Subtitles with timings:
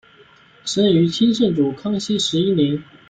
[0.65, 2.83] 生于清圣祖康熙十一年。